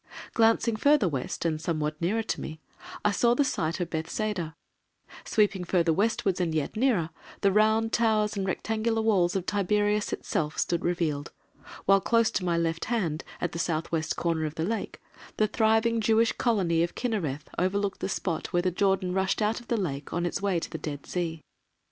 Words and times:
Glancing 0.33 0.75
further 0.77 1.07
west, 1.07 1.45
and 1.45 1.61
somewhat 1.61 2.01
nearer 2.01 2.23
to 2.23 2.41
me, 2.41 2.59
I 3.05 3.11
saw 3.11 3.35
the 3.35 3.43
site 3.43 3.79
of 3.79 3.91
Bethsaida; 3.91 4.55
sweeping 5.25 5.63
further 5.63 5.93
westward 5.93 6.41
and 6.41 6.55
yet 6.55 6.75
nearer, 6.75 7.11
the 7.41 7.51
round 7.51 7.93
towers 7.93 8.35
and 8.35 8.43
rectangular 8.47 9.03
walls 9.03 9.35
of 9.35 9.45
Tiberias 9.45 10.11
itself 10.11 10.57
stood 10.57 10.83
revealed, 10.83 11.31
while 11.85 12.01
close 12.01 12.31
to 12.31 12.43
my 12.43 12.57
left 12.57 12.85
hand, 12.85 13.23
at 13.39 13.51
the 13.51 13.59
south 13.59 13.91
west 13.91 14.15
corner 14.15 14.45
of 14.45 14.55
the 14.55 14.65
Lake, 14.65 14.99
the 15.37 15.45
thriving 15.47 16.01
Jewish 16.01 16.31
colony 16.31 16.81
of 16.81 16.95
Kinnereth 16.95 17.45
overlooked 17.59 17.99
the 17.99 18.09
spot 18.09 18.47
where 18.51 18.63
the 18.63 18.71
Jordan 18.71 19.13
rushed 19.13 19.39
out 19.39 19.59
of 19.59 19.67
the 19.67 19.77
Lake 19.77 20.11
on 20.11 20.25
its 20.25 20.41
way 20.41 20.59
to 20.59 20.69
the 20.71 20.79
Dead 20.79 21.05
Sea. 21.05 21.43